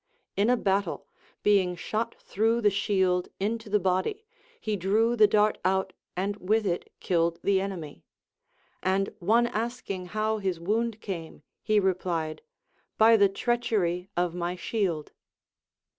In 0.35 0.49
a 0.49 0.57
battle, 0.57 1.05
being 1.43 1.75
shot 1.75 2.15
through 2.15 2.61
the 2.61 2.71
shield 2.71 3.27
into 3.39 3.69
the 3.69 3.79
bodv, 3.79 4.23
he 4.59 4.75
drew 4.75 5.15
the 5.15 5.27
dart 5.27 5.59
out 5.63 5.93
and 6.17 6.37
with 6.37 6.65
it 6.65 6.91
killed 6.99 7.37
the 7.43 7.61
enemy. 7.61 8.03
And 8.81 9.13
one 9.19 9.45
asking 9.45 10.07
how 10.07 10.39
his 10.39 10.59
wound 10.59 11.01
came, 11.01 11.43
he 11.61 11.79
replied. 11.79 12.41
By 12.97 13.15
the 13.15 13.29
treachery 13.29 14.09
of 14.17 14.33
my 14.33 14.55
shield. 14.55 15.11